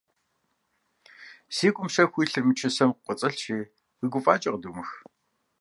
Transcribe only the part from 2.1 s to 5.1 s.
илъыр мы чысэм кӀуэцӀылъщи, уи гуфӀакӀэ къыдумых.